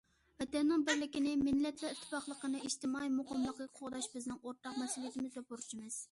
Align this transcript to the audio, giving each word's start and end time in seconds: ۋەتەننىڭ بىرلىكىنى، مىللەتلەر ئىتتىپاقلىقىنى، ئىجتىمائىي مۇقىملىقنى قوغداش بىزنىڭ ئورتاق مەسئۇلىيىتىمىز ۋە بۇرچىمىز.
ۋەتەننىڭ 0.41 0.83
بىرلىكىنى، 0.85 1.33
مىللەتلەر 1.41 1.91
ئىتتىپاقلىقىنى، 1.95 2.61
ئىجتىمائىي 2.69 3.11
مۇقىملىقنى 3.17 3.67
قوغداش 3.81 4.07
بىزنىڭ 4.15 4.39
ئورتاق 4.47 4.81
مەسئۇلىيىتىمىز 4.85 5.37
ۋە 5.41 5.45
بۇرچىمىز. 5.53 5.99